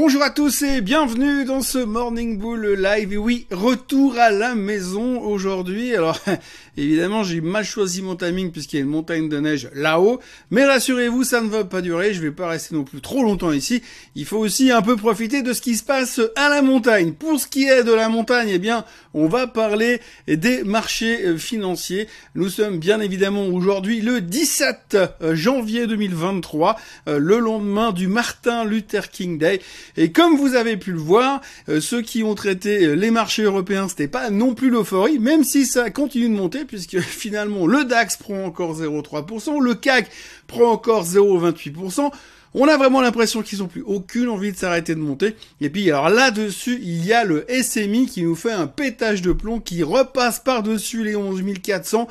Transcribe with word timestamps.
Bonjour 0.00 0.22
à 0.22 0.30
tous 0.30 0.62
et 0.62 0.80
bienvenue 0.80 1.44
dans 1.44 1.60
ce 1.60 1.78
Morning 1.78 2.38
Bull 2.38 2.64
Live. 2.80 3.18
Oui, 3.18 3.48
retour 3.50 4.16
à 4.16 4.30
la 4.30 4.54
maison 4.54 5.20
aujourd'hui. 5.20 5.92
Alors, 5.92 6.20
évidemment, 6.76 7.24
j'ai 7.24 7.40
mal 7.40 7.64
choisi 7.64 8.00
mon 8.00 8.14
timing 8.14 8.52
puisqu'il 8.52 8.76
y 8.76 8.78
a 8.78 8.84
une 8.84 8.90
montagne 8.90 9.28
de 9.28 9.40
neige 9.40 9.68
là-haut. 9.74 10.20
Mais 10.52 10.64
rassurez-vous, 10.64 11.24
ça 11.24 11.40
ne 11.40 11.48
va 11.48 11.64
pas 11.64 11.80
durer. 11.80 12.14
Je 12.14 12.22
vais 12.22 12.30
pas 12.30 12.46
rester 12.46 12.76
non 12.76 12.84
plus 12.84 13.00
trop 13.00 13.24
longtemps 13.24 13.50
ici. 13.50 13.82
Il 14.14 14.24
faut 14.24 14.38
aussi 14.38 14.70
un 14.70 14.82
peu 14.82 14.94
profiter 14.94 15.42
de 15.42 15.52
ce 15.52 15.60
qui 15.60 15.74
se 15.74 15.82
passe 15.82 16.20
à 16.36 16.48
la 16.48 16.62
montagne. 16.62 17.12
Pour 17.12 17.40
ce 17.40 17.48
qui 17.48 17.64
est 17.64 17.82
de 17.82 17.92
la 17.92 18.08
montagne, 18.08 18.50
eh 18.52 18.60
bien, 18.60 18.84
on 19.14 19.26
va 19.26 19.48
parler 19.48 20.00
des 20.28 20.62
marchés 20.62 21.26
euh, 21.26 21.38
financiers. 21.38 22.06
Nous 22.36 22.50
sommes 22.50 22.78
bien 22.78 23.00
évidemment 23.00 23.46
aujourd'hui 23.46 24.00
le 24.00 24.20
17 24.20 24.96
euh, 25.22 25.34
janvier 25.34 25.88
2023, 25.88 26.76
euh, 27.08 27.18
le 27.18 27.40
lendemain 27.40 27.90
du 27.90 28.06
Martin 28.06 28.64
Luther 28.64 29.10
King 29.10 29.38
Day. 29.38 29.60
Et 29.96 30.12
comme 30.12 30.36
vous 30.36 30.54
avez 30.54 30.76
pu 30.76 30.92
le 30.92 30.98
voir, 30.98 31.40
euh, 31.68 31.80
ceux 31.80 32.02
qui 32.02 32.22
ont 32.22 32.34
traité 32.34 32.84
euh, 32.84 32.92
les 32.94 33.10
marchés 33.10 33.42
européens, 33.42 33.88
c'était 33.88 34.08
pas 34.08 34.30
non 34.30 34.54
plus 34.54 34.70
l'euphorie, 34.70 35.18
même 35.18 35.44
si 35.44 35.66
ça 35.66 35.90
continue 35.90 36.28
de 36.28 36.34
monter, 36.34 36.64
puisque 36.64 36.98
finalement 37.00 37.66
le 37.66 37.84
DAX 37.84 38.16
prend 38.16 38.44
encore 38.44 38.80
0,3%, 38.80 39.60
le 39.60 39.74
CAC 39.74 40.10
prend 40.46 40.72
encore 40.72 41.04
0,28%. 41.04 42.10
On 42.54 42.66
a 42.66 42.76
vraiment 42.78 43.02
l'impression 43.02 43.42
qu'ils 43.42 43.58
n'ont 43.58 43.66
plus 43.66 43.82
aucune 43.82 44.28
envie 44.28 44.52
de 44.52 44.56
s'arrêter 44.56 44.94
de 44.94 45.00
monter. 45.00 45.36
Et 45.60 45.68
puis 45.68 45.90
alors 45.90 46.08
là-dessus, 46.08 46.78
il 46.82 47.04
y 47.04 47.12
a 47.12 47.24
le 47.24 47.46
SMI 47.48 48.06
qui 48.06 48.22
nous 48.22 48.34
fait 48.34 48.52
un 48.52 48.66
pétage 48.66 49.20
de 49.20 49.32
plomb, 49.32 49.60
qui 49.60 49.82
repasse 49.82 50.40
par-dessus 50.40 51.04
les 51.04 51.14
11 51.14 51.42
400. 51.62 52.08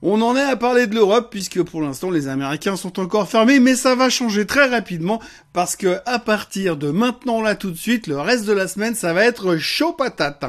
On 0.00 0.22
en 0.22 0.36
est 0.36 0.42
à 0.42 0.54
parler 0.54 0.86
de 0.86 0.94
l'Europe 0.94 1.26
puisque 1.28 1.60
pour 1.64 1.82
l'instant 1.82 2.10
les 2.10 2.28
Américains 2.28 2.76
sont 2.76 3.00
encore 3.00 3.28
fermés, 3.28 3.58
mais 3.58 3.74
ça 3.74 3.96
va 3.96 4.08
changer 4.08 4.46
très 4.46 4.68
rapidement 4.68 5.20
parce 5.52 5.74
que 5.74 5.98
à 6.06 6.20
partir 6.20 6.76
de 6.76 6.92
maintenant 6.92 7.42
là 7.42 7.56
tout 7.56 7.72
de 7.72 7.76
suite, 7.76 8.06
le 8.06 8.20
reste 8.20 8.44
de 8.44 8.52
la 8.52 8.68
semaine 8.68 8.94
ça 8.94 9.12
va 9.12 9.24
être 9.24 9.56
chaud 9.56 9.92
patate. 9.92 10.44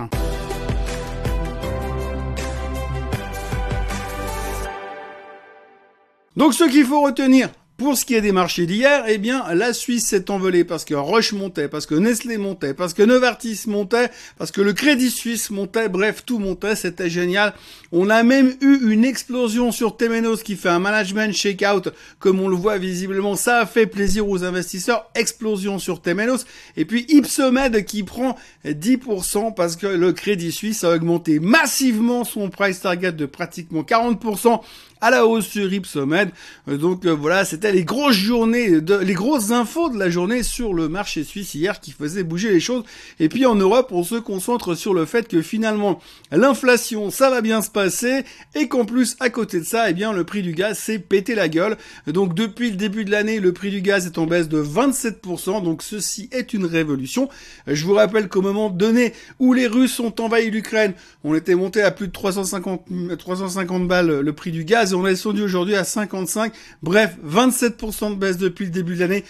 Donc 6.37 6.53
ce 6.53 6.65
qu'il 6.65 6.85
faut 6.85 7.01
retenir, 7.01 7.49
pour 7.79 7.97
ce 7.97 8.03
qui 8.03 8.13
est 8.13 8.21
des 8.21 8.33
marchés 8.33 8.65
d'hier, 8.65 9.05
eh 9.07 9.17
bien, 9.17 9.45
la 9.55 9.71
Suisse 9.71 10.05
s'est 10.05 10.29
envolée 10.29 10.65
parce 10.65 10.83
que 10.83 10.93
Roche 10.93 11.31
montait, 11.31 11.69
parce 11.69 11.85
que 11.85 11.95
Nestlé 11.95 12.37
montait, 12.37 12.73
parce 12.73 12.93
que 12.93 13.01
Novartis 13.01 13.61
montait, 13.67 14.09
parce 14.37 14.51
que 14.51 14.59
le 14.59 14.73
Crédit 14.73 15.09
Suisse 15.09 15.49
montait, 15.49 15.87
bref, 15.87 16.23
tout 16.25 16.39
montait, 16.39 16.75
c'était 16.75 17.09
génial. 17.09 17.53
On 17.93 18.09
a 18.09 18.21
même 18.23 18.53
eu 18.59 18.91
une 18.91 19.05
explosion 19.05 19.71
sur 19.71 19.95
Temenos 19.95 20.43
qui 20.43 20.57
fait 20.57 20.67
un 20.67 20.79
management 20.79 21.33
shakeout, 21.33 21.89
comme 22.19 22.41
on 22.41 22.49
le 22.49 22.55
voit 22.57 22.77
visiblement, 22.77 23.37
ça 23.37 23.59
a 23.59 23.65
fait 23.65 23.87
plaisir 23.87 24.27
aux 24.27 24.43
investisseurs, 24.43 25.09
explosion 25.15 25.79
sur 25.79 26.01
Temenos, 26.01 26.45
et 26.75 26.83
puis 26.83 27.05
Ipsomed 27.07 27.85
qui 27.85 28.03
prend 28.03 28.35
10% 28.65 29.53
parce 29.53 29.77
que 29.77 29.87
le 29.87 30.11
Crédit 30.11 30.51
Suisse 30.51 30.83
a 30.83 30.93
augmenté 30.93 31.39
massivement 31.39 32.25
son 32.25 32.49
price 32.49 32.81
target 32.81 33.13
de 33.13 33.25
pratiquement 33.25 33.83
40% 33.83 34.59
à 35.01 35.09
la 35.09 35.25
hausse 35.25 35.47
sur 35.47 35.71
Ipsomed. 35.71 36.29
Donc 36.67 37.05
euh, 37.05 37.11
voilà, 37.11 37.45
c'était 37.45 37.71
les 37.71 37.83
grosses 37.83 38.15
journées, 38.15 38.81
de, 38.81 38.95
les 38.95 39.13
grosses 39.13 39.51
infos 39.51 39.89
de 39.89 39.97
la 39.97 40.09
journée 40.09 40.43
sur 40.43 40.73
le 40.73 40.89
marché 40.89 41.23
suisse 41.23 41.55
hier 41.55 41.79
qui 41.79 41.91
faisaient 41.91 42.23
bouger 42.23 42.51
les 42.51 42.59
choses. 42.59 42.83
Et 43.19 43.29
puis 43.29 43.45
en 43.45 43.55
Europe, 43.55 43.89
on 43.91 44.03
se 44.03 44.15
concentre 44.15 44.75
sur 44.75 44.93
le 44.93 45.05
fait 45.05 45.27
que 45.27 45.41
finalement 45.41 45.99
l'inflation, 46.31 47.09
ça 47.09 47.29
va 47.29 47.41
bien 47.41 47.61
se 47.61 47.69
passer 47.69 48.23
et 48.55 48.67
qu'en 48.67 48.85
plus 48.85 49.15
à 49.19 49.29
côté 49.29 49.59
de 49.59 49.65
ça, 49.65 49.89
eh 49.89 49.93
bien 49.93 50.13
le 50.13 50.23
prix 50.23 50.41
du 50.41 50.53
gaz 50.53 50.77
s'est 50.77 50.99
pété 50.99 51.35
la 51.35 51.47
gueule. 51.47 51.77
Donc 52.07 52.33
depuis 52.33 52.69
le 52.71 52.75
début 52.75 53.05
de 53.05 53.11
l'année, 53.11 53.39
le 53.39 53.53
prix 53.53 53.71
du 53.71 53.81
gaz 53.81 54.05
est 54.05 54.17
en 54.17 54.25
baisse 54.25 54.49
de 54.49 54.61
27%. 54.61 55.63
Donc 55.63 55.81
ceci 55.81 56.29
est 56.31 56.53
une 56.53 56.65
révolution. 56.65 57.29
Je 57.67 57.85
vous 57.85 57.93
rappelle 57.93 58.27
qu'au 58.27 58.41
moment 58.41 58.69
donné 58.69 59.13
où 59.39 59.53
les 59.53 59.67
Russes 59.67 59.99
ont 59.99 60.13
envahi 60.19 60.51
l'Ukraine, 60.51 60.93
on 61.23 61.35
était 61.35 61.55
monté 61.55 61.81
à 61.81 61.91
plus 61.91 62.07
de 62.07 62.13
350 62.13 62.85
350 63.17 63.87
balles 63.87 64.19
le 64.19 64.33
prix 64.33 64.51
du 64.51 64.65
gaz 64.65 64.88
on 64.93 65.05
est 65.05 65.11
descendu 65.11 65.41
aujourd'hui 65.41 65.75
à 65.75 65.83
55. 65.83 66.53
Bref, 66.83 67.15
27% 67.25 68.11
de 68.11 68.15
baisse 68.15 68.37
depuis 68.37 68.65
le 68.65 68.71
début 68.71 68.95
de 68.95 68.99
l'année. 68.99 69.23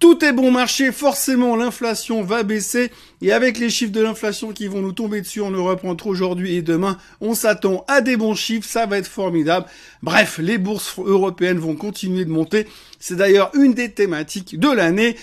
Tout 0.00 0.24
est 0.24 0.32
bon 0.32 0.50
marché, 0.50 0.92
forcément 0.92 1.56
l'inflation 1.56 2.22
va 2.22 2.42
baisser 2.42 2.90
et 3.20 3.32
avec 3.32 3.58
les 3.58 3.68
chiffres 3.68 3.92
de 3.92 4.00
l'inflation 4.00 4.52
qui 4.52 4.66
vont 4.66 4.80
nous 4.80 4.92
tomber 4.92 5.20
dessus 5.20 5.42
en 5.42 5.50
Europe 5.50 5.84
entre 5.84 6.06
aujourd'hui 6.06 6.54
et 6.54 6.62
demain, 6.62 6.96
on 7.20 7.34
s'attend 7.34 7.84
à 7.86 8.00
des 8.00 8.16
bons 8.16 8.34
chiffres, 8.34 8.66
ça 8.66 8.86
va 8.86 8.96
être 8.96 9.06
formidable. 9.06 9.66
Bref, 10.02 10.38
les 10.38 10.56
bourses 10.56 10.98
européennes 10.98 11.58
vont 11.58 11.76
continuer 11.76 12.24
de 12.24 12.30
monter. 12.30 12.66
C'est 12.98 13.16
d'ailleurs 13.16 13.50
une 13.54 13.74
des 13.74 13.92
thématiques 13.92 14.58
de 14.58 14.70
l'année, 14.70 15.16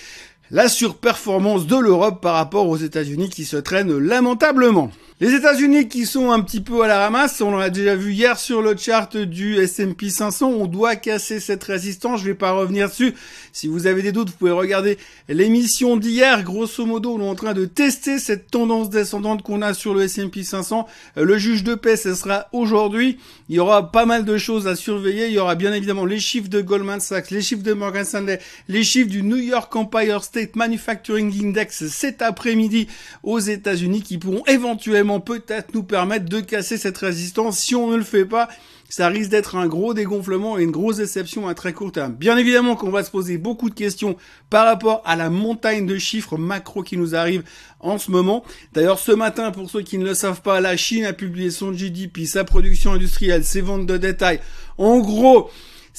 la 0.52 0.69
surperformance 0.69 1.66
de 1.66 1.78
l'Europe 1.78 2.22
par 2.22 2.36
rapport 2.36 2.69
aux 2.69 2.78
États-Unis 2.78 3.31
qui 3.31 3.46
se 3.46 3.58
traînent 3.58 3.98
lamentablement. 3.98 4.92
Les 5.19 5.33
États-Unis 5.33 5.88
qui 5.88 6.05
sont 6.05 6.29
un 6.29 6.41
petit 6.41 6.61
peu 6.61 6.83
à 6.83 6.88
la 6.88 7.00
ramasse, 7.00 7.41
on 7.41 7.57
l'a 7.57 7.72
déjà 7.72 7.95
vu 7.95 8.13
hier 8.13 8.38
sur 8.38 8.61
le 8.61 8.78
chart 8.78 9.17
du 9.17 9.55
S&P 9.55 10.11
500, 10.11 10.47
on 10.47 10.67
doit 10.67 10.95
casser 10.95 11.39
cette 11.39 11.63
résistance, 11.63 12.19
je 12.19 12.25
vais 12.25 12.35
pas 12.35 12.51
revenir 12.51 12.88
dessus. 12.88 13.16
Si 13.51 13.67
vous 13.67 13.88
avez 13.88 14.03
des 14.03 14.11
doutes, 14.11 14.29
vous 14.29 14.35
pouvez 14.35 14.51
regarder 14.51 15.00
l'émission 15.27 15.97
d'hier, 15.97 16.44
grosso 16.44 16.85
modo, 16.85 17.16
on 17.16 17.19
est 17.19 17.27
en 17.27 17.33
train 17.33 17.53
de 17.53 17.66
tester 17.66 18.19
cette 18.19 18.51
tendance 18.51 18.91
descendante 18.91 19.41
qu'on 19.41 19.63
a 19.63 19.73
sur 19.73 19.95
le 19.95 20.03
S&P 20.03 20.44
500. 20.44 20.88
Le 21.16 21.38
juge 21.39 21.63
de 21.63 21.73
paix, 21.73 21.97
ce 21.97 22.13
sera 22.13 22.47
aujourd'hui. 22.51 23.17
Il 23.50 23.56
y 23.56 23.59
aura 23.59 23.91
pas 23.91 24.06
mal 24.06 24.23
de 24.23 24.38
choses 24.38 24.67
à 24.67 24.75
surveiller, 24.75 25.29
il 25.29 25.33
y 25.33 25.39
aura 25.39 25.56
bien 25.56 25.73
évidemment 25.73 26.06
les 26.06 26.19
chiffres 26.19 26.50
de 26.50 26.61
Goldman 26.61 27.00
Sachs, 27.00 27.31
les 27.31 27.41
chiffres 27.41 27.63
de 27.63 27.73
Morgan 27.73 28.06
Stanley, 28.06 28.39
les 28.67 28.83
chiffres 28.83 29.09
du 29.09 29.23
New 29.23 29.38
York 29.38 29.75
Empire 29.75 30.23
State 30.23 30.56
Manufacturing 30.56 31.33
Index 31.44 31.88
cet 31.88 32.22
après-midi 32.22 32.88
aux 33.23 33.39
États-Unis 33.39 34.03
qui 34.03 34.19
pourront 34.19 34.44
éventuellement 34.45 35.06
peut-être 35.19 35.73
nous 35.73 35.84
permettre 35.84 36.25
de 36.25 36.40
casser 36.40 36.78
cette 36.78 36.97
résistance. 36.97 37.59
Si 37.59 37.75
on 37.75 37.90
ne 37.90 37.97
le 37.97 38.03
fait 38.03 38.25
pas, 38.25 38.47
ça 38.90 39.07
risque 39.09 39.31
d'être 39.31 39.56
un 39.56 39.68
gros 39.68 39.94
dégonflement 39.94 40.57
et 40.57 40.63
une 40.63 40.72
grosse 40.72 40.97
déception 40.97 41.47
à 41.47 41.53
très 41.53 41.73
court 41.73 41.91
terme. 41.91 42.13
Bien 42.13 42.38
évidemment 42.38 42.75
qu'on 42.75 42.90
va 42.90 43.03
se 43.03 43.12
poser 43.12 43.38
beaucoup 43.38 43.69
de 43.69 43.75
questions 43.75 44.16
par 44.50 44.66
rapport 44.66 45.01
à 45.06 45.16
la 45.16 45.29
montagne 45.29 45.85
de 45.85 45.97
chiffres 45.97 46.38
macro 46.38 46.84
qui 46.84 46.97
nous 46.97 47.16
arrive 47.16 47.44
en 47.79 47.97
ce 47.97 48.12
moment. 48.12 48.44
D'ailleurs, 48.73 49.00
ce 49.00 49.12
matin, 49.12 49.51
pour 49.51 49.69
ceux 49.69 49.81
qui 49.81 49.97
ne 49.97 50.06
le 50.06 50.13
savent 50.13 50.41
pas, 50.41 50.62
la 50.62 50.78
Chine 50.78 51.06
a 51.06 51.13
publié 51.13 51.51
son 51.51 51.74
GDP, 51.74 52.25
sa 52.25 52.44
production 52.44 52.94
industrielle, 52.94 53.44
ses 53.44 53.62
ventes 53.62 53.85
de 53.85 53.97
détail. 53.97 54.39
En 54.78 55.00
gros, 55.00 55.50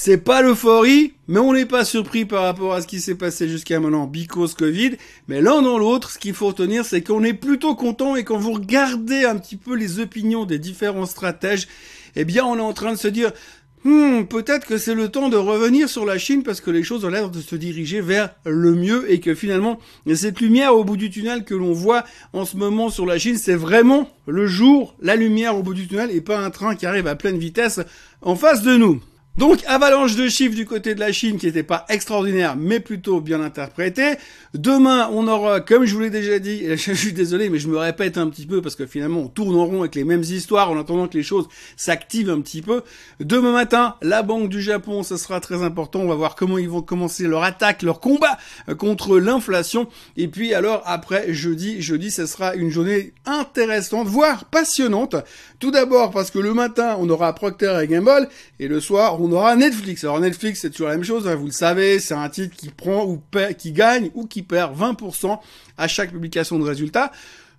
c'est 0.00 0.19
pas 0.19 0.42
l'euphorie, 0.42 1.14
mais 1.26 1.41
on 1.41 1.53
n'est 1.53 1.66
pas 1.66 1.84
surpris 1.84 2.25
par 2.25 2.44
rapport 2.44 2.72
à 2.72 2.81
ce 2.81 2.86
qui 2.86 3.00
s'est 3.00 3.16
passé 3.16 3.48
jusqu'à 3.48 3.81
maintenant, 3.81 4.06
because 4.06 4.54
Covid. 4.54 4.92
Mais 5.26 5.41
l'un 5.41 5.60
dans 5.60 5.76
l'autre, 5.76 6.12
ce 6.12 6.20
qu'il 6.20 6.34
faut 6.34 6.47
retenir, 6.47 6.84
c'est 6.84 7.03
qu'on 7.03 7.25
est 7.25 7.34
plutôt 7.34 7.75
content 7.75 8.14
et 8.14 8.22
quand 8.22 8.38
vous 8.38 8.53
regardez 8.53 9.25
un 9.25 9.37
petit 9.37 9.56
peu 9.56 9.75
les 9.75 9.98
opinions 9.98 10.44
des 10.44 10.60
différents 10.60 11.04
stratèges, 11.04 11.66
eh 12.14 12.25
bien, 12.25 12.44
on 12.44 12.56
est 12.58 12.60
en 12.60 12.72
train 12.75 12.92
de 12.92 12.97
se 12.97 13.08
dire, 13.08 13.32
Hmm, 13.82 14.22
peut-être 14.25 14.66
que 14.66 14.78
c'est 14.78 14.94
le 14.94 15.08
temps 15.08 15.28
de 15.28 15.37
revenir 15.37 15.88
sur 15.88 16.06
la 16.06 16.16
Chine 16.19 16.44
parce 16.44 16.60
que 16.60 16.70
les 16.70 16.84
choses 16.84 17.04
ont 17.04 17.08
l'air 17.08 17.31
de 17.31 17.41
se 17.41 17.56
diriger 17.56 18.00
vers 18.00 18.31
le 18.44 18.75
mieux 18.75 19.10
et 19.10 19.20
que 19.20 19.34
finalement 19.34 19.78
cette 20.14 20.41
lumière 20.41 20.75
au 20.75 20.82
bout 20.82 20.97
du 20.97 21.10
tunnel 21.10 21.44
que 21.44 21.54
l'on 21.54 21.72
voit 21.72 22.03
en 22.32 22.44
ce 22.44 22.56
moment 22.56 22.91
sur 22.91 23.06
la 23.06 23.19
Chine, 23.19 23.37
c'est 23.37 23.54
vraiment 23.54 24.10
le 24.26 24.48
jour, 24.48 24.97
la 25.00 25.14
lumière 25.14 25.56
au 25.56 25.62
bout 25.62 25.75
du 25.75 25.87
tunnel 25.87 26.10
et 26.10 26.20
pas 26.20 26.41
un 26.41 26.50
train 26.50 26.75
qui 26.75 26.87
arrive 26.87 27.06
à 27.06 27.14
pleine 27.14 27.38
vitesse 27.38 27.81
en 28.20 28.34
face 28.34 28.62
de 28.62 28.76
nous. 28.76 29.00
Donc, 29.38 29.62
avalanche 29.69 30.16
de 30.16 30.28
chiffres 30.28 30.56
du 30.56 30.66
côté 30.66 30.97
de 30.97 31.00
la 31.00 31.12
Chine 31.12 31.38
qui 31.38 31.47
n'était 31.47 31.62
pas 31.62 31.87
extraordinaire, 31.88 32.56
mais 32.56 32.81
plutôt 32.81 33.21
bien 33.21 33.41
interprété. 33.41 34.15
Demain, 34.53 35.09
on 35.12 35.28
aura, 35.28 35.60
comme 35.60 35.84
je 35.84 35.94
vous 35.94 36.00
l'ai 36.00 36.10
déjà 36.10 36.41
dit, 36.41 36.65
je 36.76 36.93
suis 36.93 37.12
désolé, 37.12 37.49
mais 37.49 37.60
je 37.60 37.69
me 37.69 37.78
répète 37.78 38.19
un 38.19 38.28
petit 38.31 38.47
peu 38.47 38.60
parce 38.60 38.75
que 38.75 38.84
finalement, 38.84 39.21
on 39.21 39.28
tourne 39.28 39.54
en 39.54 39.65
rond 39.65 39.81
avec 39.82 39.94
les 39.94 40.03
mêmes 40.03 40.25
histoires 40.25 40.72
en 40.72 40.81
attendant 40.81 41.06
que 41.06 41.16
les 41.16 41.22
choses 41.22 41.47
s'activent 41.76 42.31
un 42.31 42.41
petit 42.41 42.62
peu. 42.62 42.82
Demain 43.21 43.53
matin, 43.53 43.94
la 44.03 44.25
Banque 44.25 44.49
du 44.49 44.60
Japon, 44.60 45.04
ce 45.04 45.16
sera 45.16 45.38
très 45.38 45.62
important. 45.62 46.00
On 46.00 46.09
va 46.09 46.16
voir 46.16 46.34
comment 46.34 46.59
ils 46.59 46.69
vont 46.69 46.82
commencer 46.82 47.28
leur 47.28 47.44
attaque, 47.44 47.82
leur 47.82 48.00
combat 48.00 48.38
contre 48.76 49.20
l'inflation. 49.20 49.87
Et 50.16 50.26
puis, 50.26 50.53
alors, 50.53 50.82
après, 50.84 51.32
jeudi, 51.32 51.81
jeudi, 51.81 52.11
ce 52.11 52.26
sera 52.26 52.56
une 52.56 52.70
journée 52.70 53.12
intéressante, 53.25 54.08
voire 54.08 54.46
passionnante. 54.46 55.14
Tout 55.61 55.70
d'abord 55.70 56.11
parce 56.11 56.32
que 56.32 56.41
le 56.41 56.55
matin, 56.55 56.96
on 56.99 57.08
aura 57.08 57.32
Procter 57.34 57.79
et 57.84 57.87
Gamble, 57.87 58.29
et 58.58 58.67
le 58.67 58.81
soir, 58.81 59.20
on 59.20 59.27
on 59.28 59.32
aura 59.32 59.56
Netflix. 59.56 60.04
Alors 60.04 60.20
Netflix, 60.20 60.60
c'est 60.60 60.70
toujours 60.70 60.88
la 60.88 60.94
même 60.94 61.04
chose, 61.04 61.28
hein, 61.28 61.34
vous 61.34 61.46
le 61.46 61.52
savez, 61.52 62.00
c'est 62.00 62.14
un 62.14 62.28
titre 62.28 62.56
qui 62.56 62.70
prend 62.70 63.04
ou 63.04 63.22
qui 63.58 63.72
gagne 63.72 64.10
ou 64.14 64.26
qui 64.26 64.42
perd 64.42 64.78
20% 64.78 65.38
à 65.76 65.88
chaque 65.88 66.10
publication 66.10 66.58
de 66.58 66.64
résultats. 66.64 67.12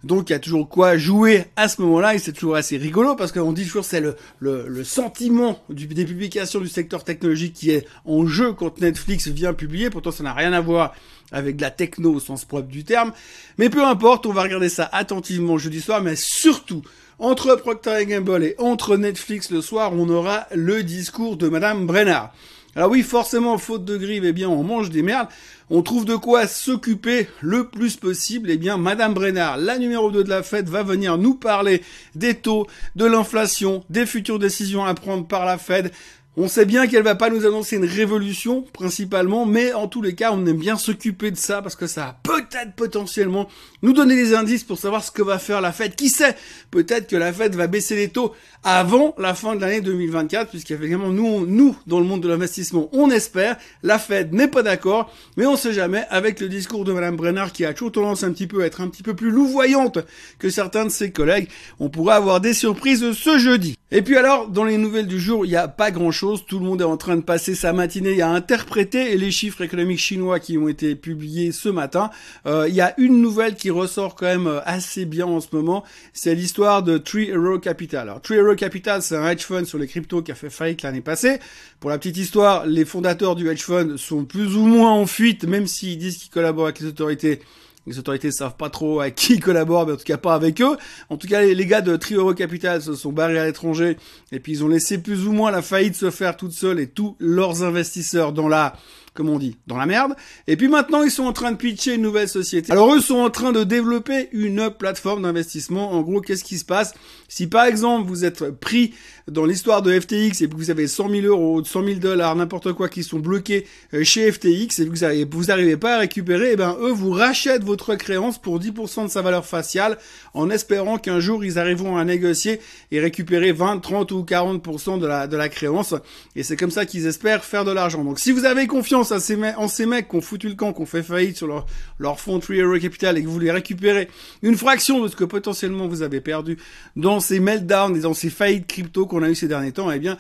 Donc 0.04 0.30
il 0.30 0.34
y 0.34 0.36
a 0.36 0.40
toujours 0.40 0.70
quoi 0.70 0.98
jouer 0.98 1.46
à 1.58 1.68
ce 1.68 1.82
moment-là 1.82 2.16
et 2.16 2.20
c'est 2.20 2.32
toujours 2.32 2.56
assez 2.56 2.78
rigolo 2.78 3.16
parce 3.16 3.34
qu'on 3.34 3.52
dit 3.52 3.66
toujours 3.66 3.84
c'est 3.84 4.00
le, 4.00 4.16
le, 4.40 4.84
sentiment 4.86 5.60
du, 5.70 5.88
des 5.88 6.06
publications 6.06 6.62
du 6.62 6.70
secteur 6.70 7.04
technologique 7.04 7.54
qui 7.54 7.72
est 7.72 7.86
en 8.06 8.26
jeu 8.26 8.54
quand 8.54 8.80
Netflix 8.80 9.28
vient 9.28 9.54
publier. 9.54 9.90
Pourtant 9.90 10.12
ça 10.12 10.24
n'a 10.24 10.34
rien 10.34 10.54
à 10.54 10.62
voir 10.62 10.94
avec 11.32 11.58
de 11.58 11.62
la 11.62 11.72
techno 11.72 12.14
au 12.14 12.20
sens 12.20 12.46
propre 12.46 12.70
du 12.70 12.86
terme. 12.86 13.12
Mais 13.58 13.70
peu 13.70 13.86
importe, 13.86 14.26
on 14.26 14.32
va 14.32 14.44
regarder 14.44 14.70
ça 14.70 14.90
attentivement 14.92 15.58
jeudi 15.58 15.82
soir, 15.82 16.02
mais 16.02 16.16
surtout 16.16 16.82
entre 17.20 17.56
Procter 17.56 18.06
Gamble 18.06 18.46
et 18.46 18.56
entre 18.58 18.96
Netflix 18.96 19.52
le 19.52 19.62
soir, 19.62 19.92
on 19.94 20.08
aura 20.08 20.48
le 20.56 20.84
discours 20.84 21.36
de 21.36 21.50
Madame 21.50 21.86
Brennard. 21.86 22.34
Alors 22.80 22.92
oui, 22.92 23.04
forcément, 23.04 23.58
faute 23.58 23.84
de 23.84 23.98
grive, 23.98 24.24
eh 24.24 24.32
bien, 24.32 24.48
on 24.48 24.64
mange 24.64 24.90
des 24.90 25.02
merdes. 25.02 25.28
On 25.70 25.82
trouve 25.82 26.06
de 26.06 26.16
quoi 26.16 26.48
s'occuper 26.48 27.28
le 27.42 27.68
plus 27.68 27.98
possible. 27.98 28.50
Eh 28.50 28.56
bien, 28.56 28.78
Madame 28.78 29.14
Brennard, 29.14 29.58
la 29.58 29.78
numéro 29.78 30.12
2 30.12 30.24
de 30.24 30.30
la 30.30 30.44
Fed, 30.44 30.70
va 30.70 30.82
venir 30.82 31.18
nous 31.18 31.34
parler 31.36 31.84
des 32.16 32.36
taux, 32.36 32.68
de 32.96 33.04
l'inflation, 33.04 33.84
des 33.90 34.06
futures 34.06 34.40
décisions 34.40 34.86
à 34.86 34.94
prendre 34.94 35.28
par 35.28 35.44
la 35.44 35.58
Fed, 35.58 35.92
on 36.42 36.48
sait 36.48 36.64
bien 36.64 36.88
qu'elle 36.88 37.04
va 37.04 37.16
pas 37.16 37.30
nous 37.30 37.46
annoncer 37.46 37.76
une 37.76 37.84
révolution 37.84 38.64
principalement, 38.72 39.46
mais 39.46 39.74
en 39.74 39.90
tous 39.90 40.02
les 40.02 40.16
cas, 40.16 40.32
on 40.32 40.46
aime 40.46 40.58
bien 40.58 40.78
s'occuper 40.78 41.32
de 41.32 41.38
ça 41.38 41.62
parce 41.62 41.76
que 41.76 41.86
ça 41.86 42.02
va 42.02 42.20
peut-être 42.24 42.76
potentiellement 42.78 43.50
nous 43.82 43.92
donner 43.92 44.16
des 44.16 44.34
indices 44.34 44.64
pour 44.64 44.78
savoir 44.78 45.04
ce 45.04 45.12
que 45.12 45.22
va 45.22 45.38
faire 45.38 45.60
la 45.60 45.74
Fed. 45.74 45.96
Qui 45.96 46.08
sait? 46.08 46.38
Peut-être 46.72 47.08
que 47.08 47.18
la 47.18 47.34
Fed 47.34 47.56
va 47.56 47.68
baisser 47.68 47.98
les 47.98 48.08
taux 48.08 48.34
avant 48.64 49.16
la 49.18 49.34
fin 49.34 49.58
de 49.58 49.60
l'année 49.60 49.82
2024, 49.82 50.50
puisqu'effectivement 50.50 51.10
nous, 51.10 51.46
nous 51.46 51.76
dans 51.88 52.00
le 52.00 52.06
monde 52.06 52.22
de 52.22 52.30
l'investissement, 52.30 52.90
on 52.94 53.10
espère. 53.10 53.58
La 53.84 54.00
Fed 54.00 54.34
n'est 54.34 54.48
pas 54.48 54.64
d'accord, 54.64 55.14
mais 55.36 55.46
on 55.46 55.58
sait 55.58 55.74
jamais. 55.74 56.06
Avec 56.10 56.40
le 56.40 56.48
discours 56.48 56.86
de 56.86 56.94
Madame 56.94 57.18
Brenner 57.18 57.48
qui 57.54 57.66
a 57.66 57.74
toujours 57.74 57.92
tendance 57.92 58.24
un 58.24 58.32
petit 58.32 58.48
peu 58.48 58.64
à 58.64 58.66
être 58.66 58.80
un 58.80 58.88
petit 58.88 59.04
peu 59.04 59.14
plus 59.14 59.30
louvoyante 59.30 60.00
que 60.40 60.50
certains 60.50 60.86
de 60.86 60.90
ses 60.90 61.12
collègues, 61.12 61.50
on 61.82 61.90
pourra 61.90 62.16
avoir 62.16 62.40
des 62.40 62.54
surprises 62.54 63.12
ce 63.12 63.38
jeudi. 63.38 63.76
Et 63.92 64.04
puis 64.04 64.16
alors, 64.16 64.48
dans 64.48 64.64
les 64.64 64.78
nouvelles 64.78 65.08
du 65.08 65.20
jour, 65.20 65.46
il 65.46 65.50
n'y 65.50 65.56
a 65.56 65.68
pas 65.68 65.92
grand-chose 65.92 66.29
tout 66.38 66.60
le 66.60 66.66
monde 66.66 66.82
est 66.82 66.86
en 66.86 66.98
train 66.98 67.16
de 67.16 67.22
passer 67.22 67.56
sa 67.56 67.74
matinée 67.74 68.22
à 68.22 68.30
interpréter 68.30 69.18
les 69.18 69.32
chiffres 69.32 69.62
économiques 69.62 70.00
chinois 70.00 70.40
qui 70.40 70.58
ont 70.58 70.68
été 70.68 70.96
publiés 70.96 71.52
ce 71.52 71.70
matin. 71.70 72.10
Euh, 72.46 72.68
il 72.68 72.76
y 72.76 72.82
a 72.82 72.94
une 73.00 73.22
nouvelle 73.22 73.56
qui 73.56 73.70
ressort 73.70 74.16
quand 74.16 74.26
même 74.26 74.48
euh, 74.48 74.60
assez 74.66 75.06
bien 75.06 75.26
en 75.26 75.42
ce 75.42 75.48
moment. 75.54 75.84
C'est 76.14 76.36
l'histoire 76.36 76.84
de 76.84 76.98
Tree 76.98 77.30
Hero 77.30 77.60
Capital. 77.60 78.10
Alors, 78.10 78.22
Tree 78.22 78.36
Hero 78.36 78.56
Capital, 78.56 79.02
c'est 79.02 79.16
un 79.16 79.30
hedge 79.30 79.44
fund 79.44 79.66
sur 79.66 79.78
les 79.78 79.88
cryptos 79.88 80.22
qui 80.22 80.32
a 80.32 80.36
fait 80.36 80.50
faillite 80.50 80.84
l'année 80.84 81.02
passée. 81.02 81.40
Pour 81.80 81.90
la 81.90 81.98
petite 81.98 82.18
histoire, 82.18 82.66
les 82.66 82.86
fondateurs 82.86 83.36
du 83.36 83.50
hedge 83.50 83.64
fund 83.64 83.98
sont 83.98 84.26
plus 84.26 84.56
ou 84.56 84.66
moins 84.66 84.92
en 84.92 85.06
fuite, 85.06 85.46
même 85.46 85.68
s'ils 85.68 85.98
disent 85.98 86.18
qu'ils 86.18 86.32
collaborent 86.32 86.66
avec 86.66 86.80
les 86.80 86.88
autorités 86.88 87.42
les 87.88 87.98
autorités 87.98 88.28
ne 88.28 88.34
savent 88.34 88.56
pas 88.56 88.70
trop 88.70 89.00
à 89.00 89.10
qui 89.10 89.36
ils 89.36 89.40
collaborent, 89.40 89.86
mais 89.86 89.94
en 89.94 89.98
tout 89.98 90.04
cas 90.04 90.18
pas 90.18 90.34
avec 90.34 90.62
eux. 90.62 90.78
En 91.10 91.18
tout 91.18 91.28
cas, 91.28 91.42
les, 91.42 91.66
gars 91.66 91.82
de 91.82 91.96
Trioro 91.96 92.34
Capital 92.34 92.82
se 92.82 92.94
sont 92.94 93.12
barrés 93.12 93.40
à 93.40 93.46
l'étranger 93.46 93.98
et 94.32 94.40
puis 94.40 94.54
ils 94.54 94.64
ont 94.64 94.68
laissé 94.68 94.98
plus 94.98 95.28
ou 95.28 95.32
moins 95.32 95.52
la 95.52 95.62
faillite 95.62 95.96
se 95.96 96.12
faire 96.12 96.38
toute 96.38 96.52
seule 96.52 96.80
et 96.80 96.88
tous 96.88 97.16
leurs 97.20 97.64
investisseurs 97.64 98.34
dans 98.34 98.48
la 98.48 98.76
comme 99.14 99.30
on 99.30 99.40
dit, 99.40 99.58
dans 99.68 99.78
la 99.78 99.86
merde. 99.86 100.14
Et 100.48 100.56
puis 100.56 100.68
maintenant, 100.68 101.04
ils 101.04 101.12
sont 101.12 101.24
en 101.24 101.34
train 101.34 101.52
de 101.52 101.58
pitcher 101.58 101.96
une 101.96 102.02
nouvelle 102.02 102.30
société. 102.30 102.72
Alors 102.72 102.94
eux 102.94 103.02
sont 103.02 103.18
en 103.18 103.30
train 103.30 103.52
de 103.52 103.64
développer 103.64 104.30
une 104.32 104.70
plateforme 104.70 105.24
d'investissement. 105.24 105.92
En 105.92 106.02
gros, 106.02 106.22
qu'est-ce 106.22 106.44
qui 106.44 106.58
se 106.58 106.66
passe? 106.66 106.94
Si 107.28 107.48
par 107.48 107.66
exemple, 107.66 108.08
vous 108.08 108.26
êtes 108.26 108.50
pris 108.52 108.94
dans 109.28 109.46
l'histoire 109.46 109.82
de 109.82 109.98
FTX 109.98 110.42
et 110.42 110.50
que 110.50 110.56
vous 110.56 110.72
avez 110.72 110.88
100 110.88 111.10
000 111.10 111.28
euros, 111.28 111.64
100 111.64 111.86
000 111.86 112.00
dollars, 112.00 112.36
n'importe 112.36 112.74
quoi 112.74 112.90
qui 112.90 113.04
sont 113.04 113.20
bloqués 113.20 113.66
euh, 113.94 114.04
chez 114.04 114.32
FTX 114.32 114.80
et 114.80 114.88
que 114.88 115.36
vous 115.36 115.46
n'arrivez 115.46 115.78
pas 115.78 115.96
à 115.96 116.00
récupérer, 116.00 116.52
eh 116.54 116.56
ben 116.56 116.76
eux 116.82 116.92
vous 116.92 117.12
rachètent 117.12 117.64
votre 117.64 117.96
créance 117.96 118.40
pour 118.40 118.60
10% 118.60 119.04
de 119.04 119.10
sa 119.10 119.22
valeur 119.22 119.46
faciale 119.46 119.98
en 120.34 120.50
espérant 120.50 120.98
qu'un 120.98 121.20
jour 121.20 121.44
ils 121.44 121.60
arriveront 121.60 121.98
à 121.98 122.06
négocier 122.06 122.60
et 122.92 123.00
récupérer 123.00 123.52
20, 123.52 123.80
30 123.80 124.12
ou 124.12 124.24
40% 124.24 125.00
de 125.00 125.06
la, 125.06 125.28
de 125.28 125.38
la 125.38 125.50
créance. 125.50 125.94
Et 126.36 126.44
c'est 126.44 126.58
comme 126.58 126.72
ça 126.72 126.86
qu'ils 126.86 127.06
espèrent 127.06 127.44
faire 127.44 127.66
de 127.66 127.72
l'argent. 127.72 128.04
Donc 128.04 128.20
si 128.20 128.32
vous 128.32 128.46
avez 128.46 128.68
confiance 128.68 128.99
ces 129.04 129.38
en 129.58 129.68
ces 129.68 129.86
mecs 129.86 130.10
qui 130.10 130.16
ont 130.16 130.22
foutu 130.22 130.50
le 130.50 130.56
camp, 130.56 130.74
qui 130.74 130.82
ont 130.82 130.86
fait 130.86 131.04
faillite 131.04 131.38
sur 131.38 131.48
leur, 131.48 131.66
leur 132.00 132.20
fonds 132.20 132.40
Tree 132.40 132.60
Hero 132.60 132.78
Capital 132.78 133.18
et 133.18 133.22
que 133.22 133.28
vous 133.28 133.34
voulez 133.34 133.52
récupérer 133.52 134.08
une 134.42 134.56
fraction 134.56 135.02
de 135.02 135.08
ce 135.08 135.16
que 135.16 135.24
potentiellement 135.24 135.88
vous 135.88 136.02
avez 136.02 136.22
perdu 136.22 136.58
dans 136.96 137.20
ces 137.20 137.40
meltdowns 137.40 137.96
et 137.96 138.02
dans 138.02 138.14
ces 138.14 138.30
faillites 138.30 138.68
crypto 138.68 139.06
qu'on 139.06 139.24
a 139.24 139.30
eu 139.30 139.36
ces 139.36 139.48
derniers 139.48 139.72
temps, 139.72 139.92
eh 139.92 140.00
bien, 140.00 140.18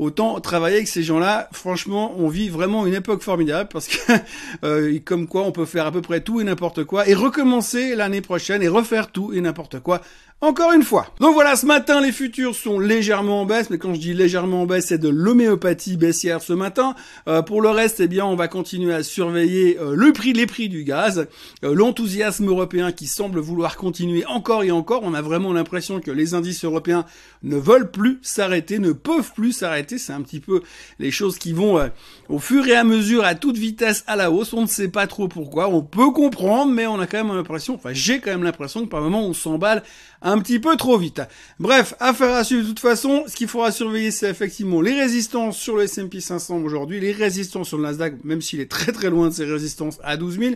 autant 0.00 0.40
travailler 0.40 0.76
avec 0.76 0.88
ces 0.88 1.02
gens-là. 1.02 1.48
Franchement, 1.52 2.14
on 2.16 2.28
vit 2.28 2.48
vraiment 2.48 2.86
une 2.86 2.94
époque 2.94 3.22
formidable 3.22 3.68
parce 3.70 3.86
que 3.86 4.12
euh, 4.64 4.98
comme 5.04 5.28
quoi 5.28 5.42
on 5.42 5.52
peut 5.52 5.66
faire 5.66 5.86
à 5.86 5.92
peu 5.92 6.00
près 6.00 6.22
tout 6.22 6.40
et 6.40 6.44
n'importe 6.44 6.84
quoi 6.84 7.06
et 7.06 7.14
recommencer 7.14 7.94
l'année 7.94 8.22
prochaine 8.22 8.62
et 8.62 8.68
refaire 8.68 9.12
tout 9.12 9.32
et 9.34 9.40
n'importe 9.40 9.80
quoi 9.80 10.00
encore 10.42 10.72
une 10.72 10.82
fois. 10.82 11.06
Donc 11.20 11.34
voilà, 11.34 11.54
ce 11.54 11.66
matin, 11.66 12.00
les 12.00 12.12
futurs 12.12 12.54
sont 12.54 12.78
légèrement 12.78 13.42
en 13.42 13.44
baisse, 13.44 13.68
mais 13.68 13.76
quand 13.76 13.92
je 13.92 14.00
dis 14.00 14.14
légèrement 14.14 14.62
en 14.62 14.66
baisse, 14.66 14.86
c'est 14.86 14.98
de 14.98 15.10
l'homéopathie 15.10 15.98
baissière 15.98 16.40
ce 16.40 16.54
matin. 16.54 16.94
Euh, 17.28 17.42
pour 17.42 17.60
le 17.60 17.68
reste, 17.68 18.00
eh 18.00 18.08
bien, 18.08 18.24
on 18.24 18.36
va 18.36 18.48
continuer 18.48 18.94
à 18.94 19.02
surveiller 19.02 19.78
euh, 19.78 19.94
le 19.94 20.12
prix, 20.12 20.32
les 20.32 20.46
prix 20.46 20.70
du 20.70 20.82
gaz, 20.82 21.26
euh, 21.62 21.74
l'enthousiasme 21.74 22.48
européen 22.48 22.90
qui 22.90 23.06
semble 23.06 23.38
vouloir 23.38 23.76
continuer 23.76 24.24
encore 24.26 24.62
et 24.62 24.70
encore. 24.70 25.02
On 25.04 25.12
a 25.12 25.20
vraiment 25.20 25.52
l'impression 25.52 26.00
que 26.00 26.10
les 26.10 26.32
indices 26.32 26.64
européens 26.64 27.04
ne 27.42 27.56
veulent 27.56 27.90
plus 27.90 28.18
s'arrêter, 28.22 28.78
ne 28.78 28.92
peuvent 28.92 29.32
plus 29.34 29.52
s'arrêter. 29.52 29.89
C'est 29.98 30.12
un 30.12 30.22
petit 30.22 30.40
peu 30.40 30.62
les 30.98 31.10
choses 31.10 31.38
qui 31.38 31.52
vont 31.52 31.90
au 32.28 32.38
fur 32.38 32.66
et 32.66 32.74
à 32.74 32.84
mesure, 32.84 33.24
à 33.24 33.34
toute 33.34 33.56
vitesse, 33.56 34.04
à 34.06 34.16
la 34.16 34.30
hausse. 34.30 34.52
On 34.52 34.62
ne 34.62 34.66
sait 34.66 34.88
pas 34.88 35.06
trop 35.06 35.28
pourquoi. 35.28 35.68
On 35.68 35.82
peut 35.82 36.10
comprendre, 36.10 36.72
mais 36.72 36.86
on 36.86 36.98
a 37.00 37.06
quand 37.06 37.24
même 37.24 37.34
l'impression, 37.34 37.74
enfin, 37.74 37.90
j'ai 37.92 38.20
quand 38.20 38.30
même 38.30 38.42
l'impression 38.42 38.84
que 38.84 38.90
par 38.90 39.00
moment, 39.00 39.24
on 39.24 39.32
s'emballe 39.32 39.82
un 40.22 40.38
petit 40.38 40.58
peu 40.58 40.76
trop 40.76 40.98
vite. 40.98 41.22
Bref, 41.58 41.94
affaire 42.00 42.34
à 42.34 42.44
suivre 42.44 42.62
de 42.62 42.68
toute 42.68 42.80
façon. 42.80 43.24
Ce 43.26 43.34
qu'il 43.34 43.48
faudra 43.48 43.72
surveiller, 43.72 44.10
c'est 44.10 44.28
effectivement 44.28 44.80
les 44.80 44.98
résistances 44.98 45.56
sur 45.56 45.76
le 45.76 45.84
S&P 45.84 46.20
500 46.20 46.58
aujourd'hui, 46.62 47.00
les 47.00 47.12
résistances 47.12 47.68
sur 47.68 47.78
le 47.78 47.84
Nasdaq, 47.84 48.24
même 48.24 48.42
s'il 48.42 48.60
est 48.60 48.70
très 48.70 48.92
très 48.92 49.10
loin 49.10 49.28
de 49.28 49.34
ses 49.34 49.44
résistances 49.44 49.98
à 50.02 50.16
12 50.16 50.38
000. 50.38 50.54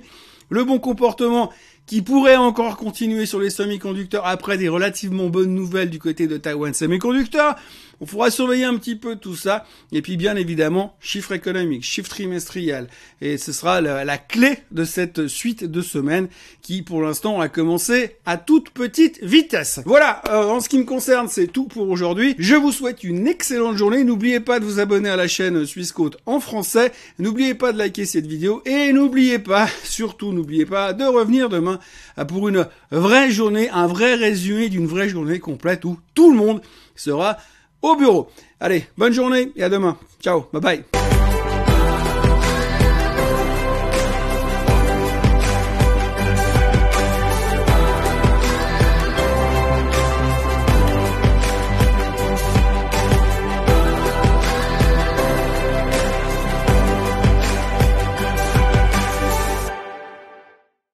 Le 0.51 0.65
bon 0.65 0.79
comportement 0.79 1.51
qui 1.87 2.03
pourrait 2.03 2.37
encore 2.37 2.77
continuer 2.77 3.27
sur 3.27 3.41
les 3.41 3.51
semi-conducteurs 3.51 4.27
après 4.27 4.57
des 4.57 4.69
relativement 4.69 5.29
bonnes 5.29 5.55
nouvelles 5.55 5.91
du 5.91 5.99
côté 5.99 6.27
de 6.27 6.37
Taiwan 6.37 6.73
Semiconductor. 6.73 7.55
On 8.01 8.07
pourra 8.07 8.31
surveiller 8.31 8.65
un 8.65 8.77
petit 8.77 8.97
peu 8.97 9.17
tout 9.17 9.37
ça. 9.37 9.65
Et 9.93 10.03
puis 10.03 10.17
bien 10.17 10.37
évidemment, 10.37 10.97
chiffres 11.01 11.33
économiques, 11.33 11.85
chiffres 11.85 12.09
trimestriels. 12.09 12.89
Et 13.21 13.39
ce 13.39 13.53
sera 13.53 13.81
la, 13.81 14.19
clé 14.19 14.59
de 14.73 14.85
cette 14.85 15.29
suite 15.29 15.65
de 15.65 15.81
semaines 15.81 16.29
qui 16.63 16.83
pour 16.83 17.03
l'instant 17.03 17.41
a 17.41 17.49
commencé 17.49 18.17
à 18.27 18.37
toute 18.37 18.71
petite 18.71 19.23
vitesse. 19.23 19.81
Voilà, 19.87 20.23
euh, 20.29 20.49
en 20.49 20.61
ce 20.61 20.69
qui 20.69 20.79
me 20.79 20.85
concerne, 20.85 21.29
c'est 21.29 21.47
tout 21.47 21.65
pour 21.65 21.89
aujourd'hui. 21.89 22.35
Je 22.39 22.55
vous 22.55 22.73
souhaite 22.73 23.05
une 23.05 23.29
excellente 23.29 23.77
journée. 23.77 24.05
N'oubliez 24.05 24.41
pas 24.41 24.61
de 24.61 24.65
vous 24.65 24.81
abonner 24.81 25.09
à 25.09 25.17
la 25.17 25.29
chaîne 25.29 25.65
Suisse 25.65 25.95
en 26.27 26.41
français. 26.41 26.93
N'oubliez 27.19 27.55
pas 27.55 27.73
de 27.73 27.79
liker 27.79 28.07
cette 28.07 28.27
vidéo. 28.27 28.63
Et 28.67 28.93
n'oubliez 28.93 29.39
pas, 29.39 29.69
surtout 29.85 30.33
n'oubliez 30.33 30.67
pas, 30.67 30.93
de 30.93 31.05
revenir 31.05 31.49
demain 31.49 31.74
pour 32.29 32.49
une 32.49 32.67
vraie 32.91 33.31
journée, 33.31 33.69
un 33.71 33.87
vrai 33.87 34.15
résumé 34.15 34.69
d'une 34.69 34.87
vraie 34.87 35.09
journée 35.09 35.39
complète 35.39 35.85
où 35.85 35.99
tout 36.15 36.31
le 36.31 36.37
monde 36.37 36.61
sera 36.97 37.39
au 37.83 37.97
bureau. 37.97 38.31
Allez, 38.61 38.87
bonne 38.97 39.13
journée 39.13 39.53
et 39.57 39.63
à 39.63 39.69
demain. 39.69 39.99
Ciao, 40.21 40.47
bye 40.53 40.63
bye. 40.63 41.04